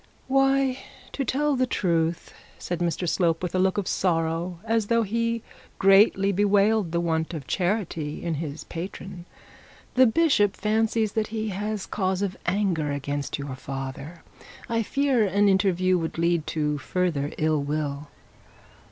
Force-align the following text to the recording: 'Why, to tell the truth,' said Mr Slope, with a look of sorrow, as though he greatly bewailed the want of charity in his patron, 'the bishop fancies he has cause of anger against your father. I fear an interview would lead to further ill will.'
'Why, 0.27 0.79
to 1.11 1.23
tell 1.23 1.55
the 1.55 1.67
truth,' 1.67 2.33
said 2.57 2.79
Mr 2.79 3.07
Slope, 3.07 3.43
with 3.43 3.53
a 3.53 3.59
look 3.59 3.77
of 3.77 3.87
sorrow, 3.87 4.59
as 4.65 4.87
though 4.87 5.03
he 5.03 5.43
greatly 5.77 6.31
bewailed 6.31 6.91
the 6.91 6.99
want 6.99 7.35
of 7.35 7.45
charity 7.45 8.23
in 8.23 8.33
his 8.41 8.63
patron, 8.63 9.25
'the 9.93 10.07
bishop 10.07 10.57
fancies 10.57 11.13
he 11.27 11.49
has 11.49 11.85
cause 11.85 12.23
of 12.23 12.35
anger 12.47 12.91
against 12.91 13.37
your 13.37 13.55
father. 13.55 14.23
I 14.67 14.81
fear 14.81 15.23
an 15.23 15.47
interview 15.47 15.99
would 15.99 16.17
lead 16.17 16.47
to 16.47 16.79
further 16.79 17.31
ill 17.37 17.61
will.' 17.61 18.07